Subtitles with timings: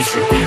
[0.00, 0.37] country.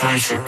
[0.00, 0.39] Slice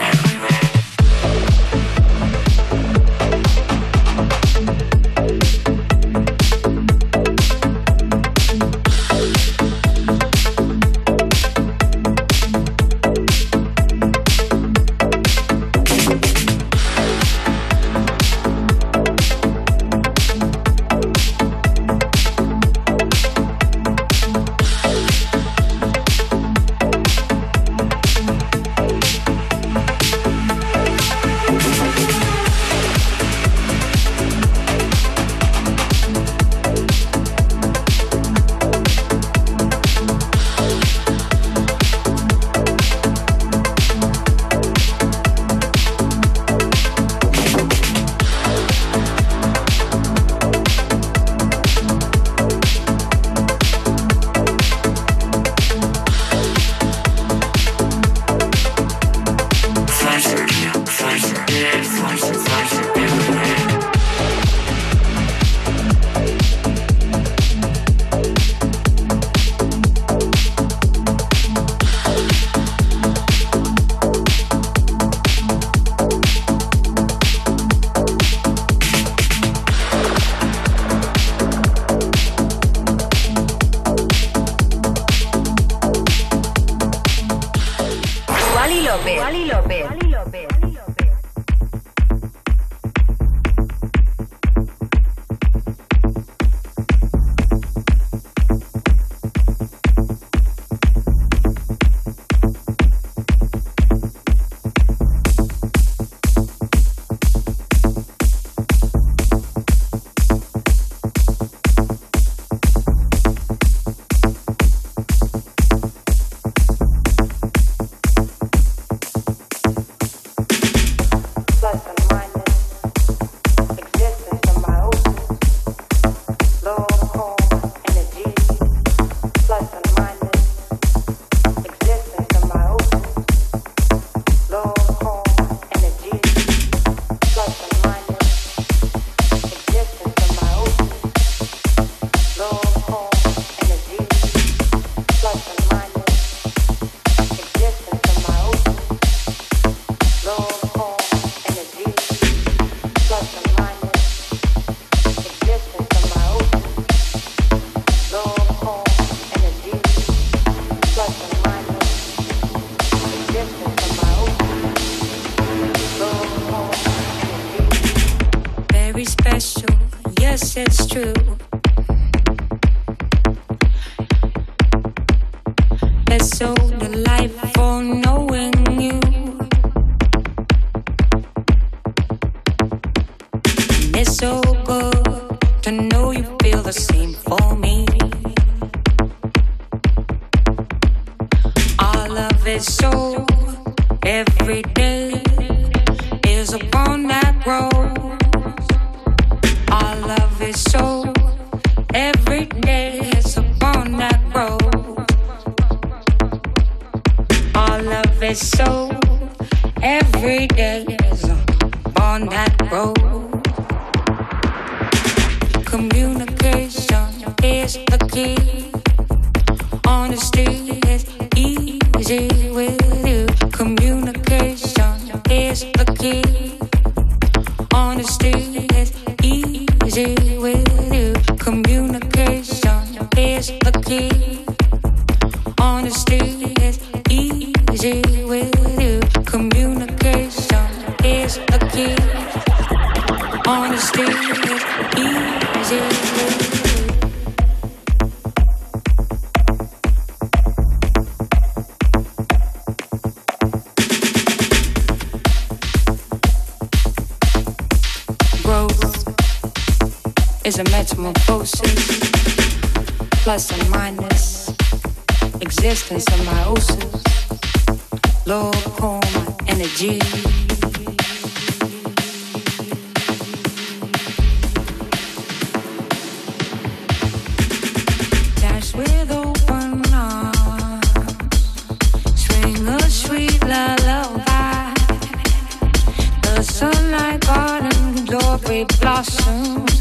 [286.35, 289.71] the sunlight garden glory blossoms,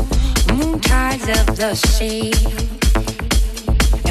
[0.52, 2.32] moon tides of the sea,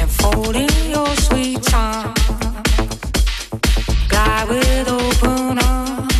[0.00, 2.12] and folding your sweet charm.
[4.08, 6.14] glide with open arms,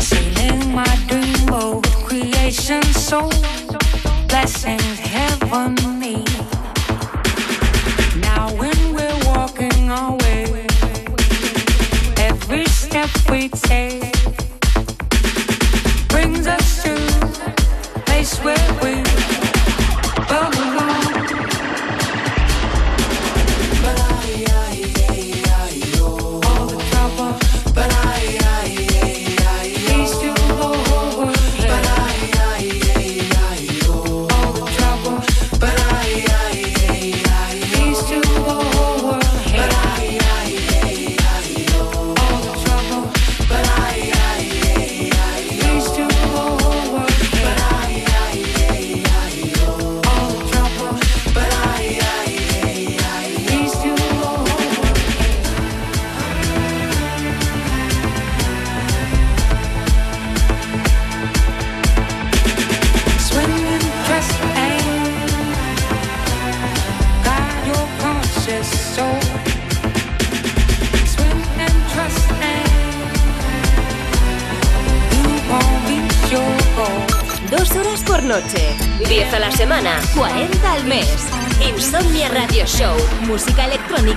[0.00, 3.32] sailing my dream boat, creation soul,
[4.28, 6.24] blessings heavenly.
[8.20, 10.66] Now when we're walking our way,
[12.16, 14.11] every step we take.
[18.42, 19.11] where we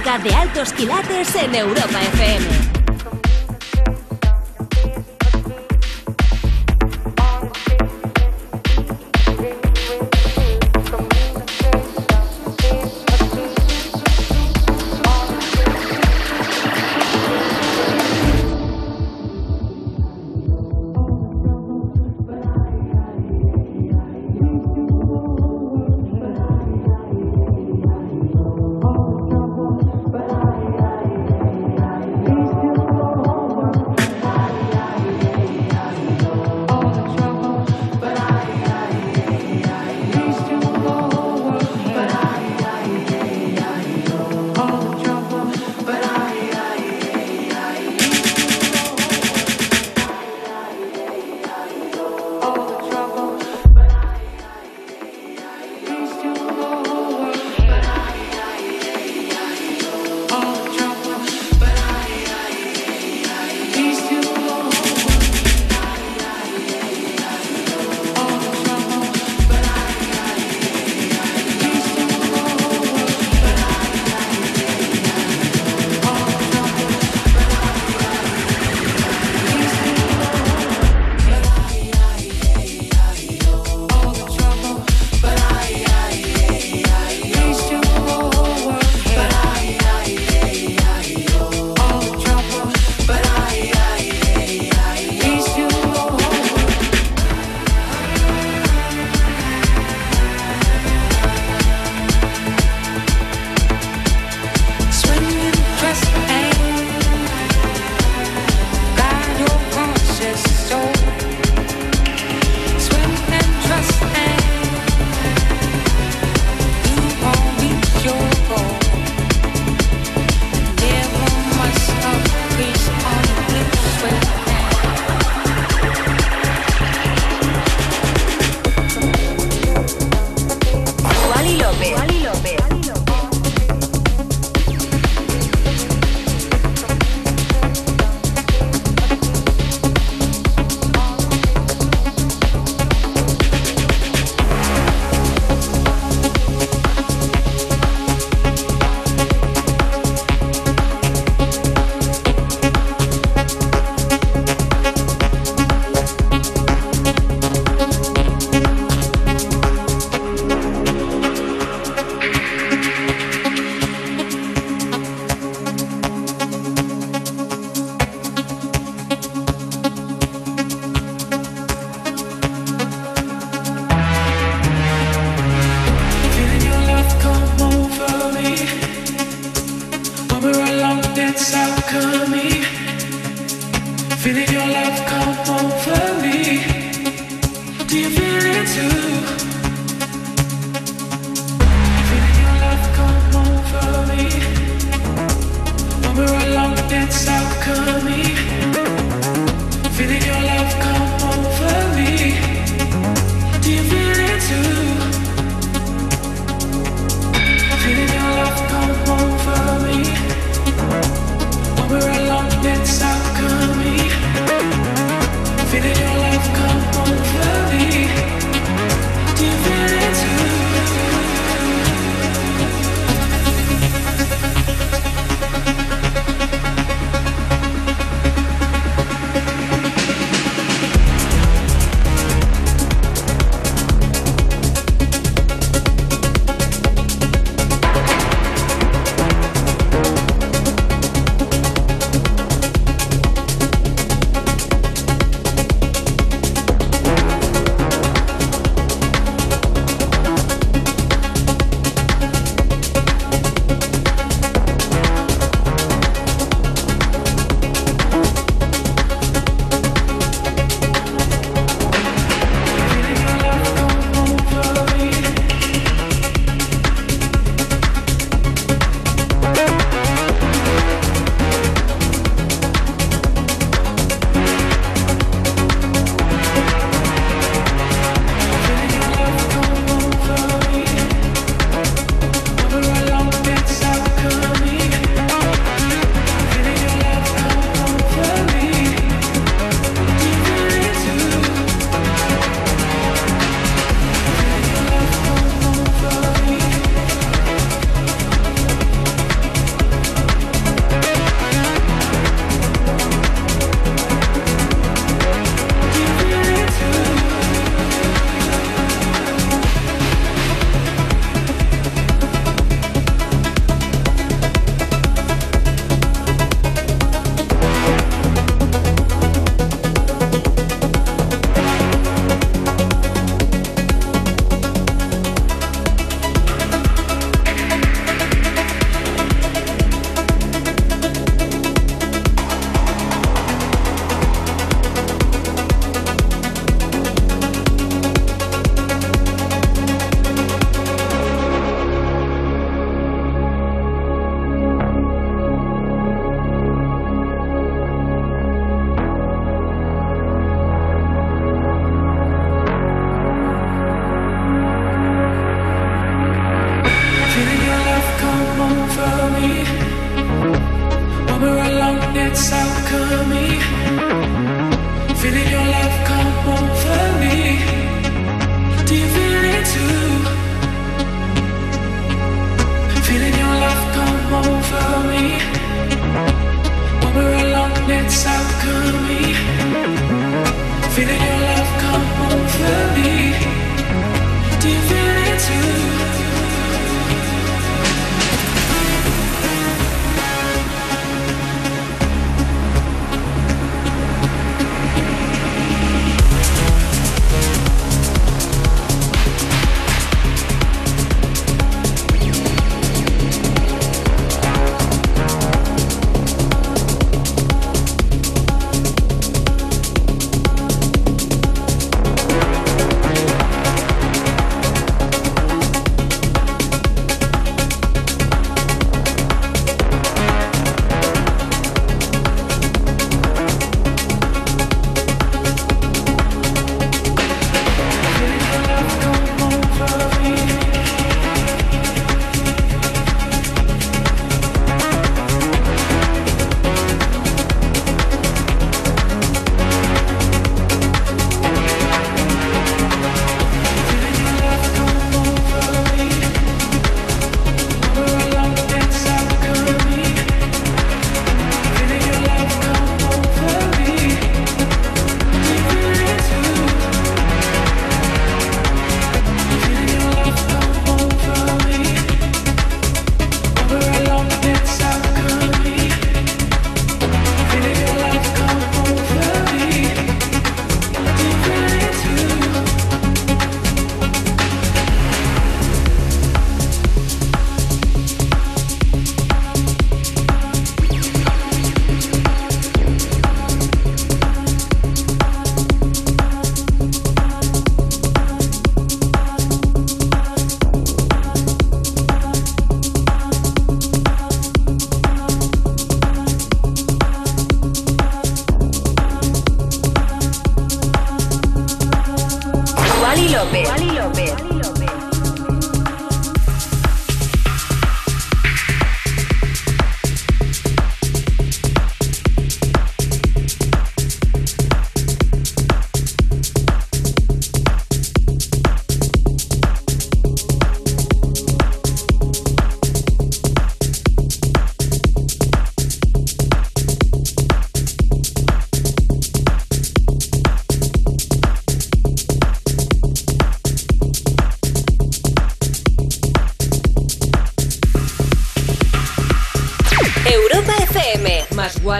[0.06, 2.00] de altos quilates en Europa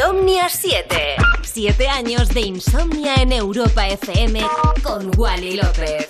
[0.00, 1.16] Insomnia 7.
[1.42, 4.40] 7 años de insomnia en Europa FM
[4.82, 6.09] con Wally López.